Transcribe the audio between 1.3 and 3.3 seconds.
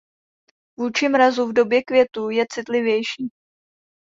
v době květu je citlivější.